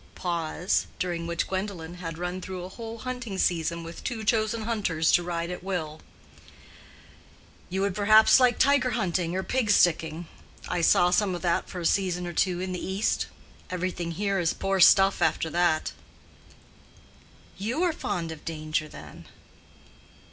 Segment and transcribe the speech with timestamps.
[0.15, 5.11] (Pause during which Gwendolen had run through a whole hunting season with two chosen hunters
[5.11, 6.01] to ride at will.)
[7.69, 10.27] "You would perhaps like tiger hunting or pig sticking.
[10.67, 13.27] I saw some of that for a season or two in the East.
[13.69, 15.91] Everything here is poor stuff after that."
[17.59, 19.27] "You are fond of danger, then?"